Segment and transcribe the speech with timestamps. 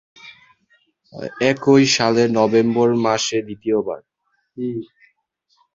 [1.51, 4.01] একই সালের নভেম্বর মাসে দ্বিতীয়বার।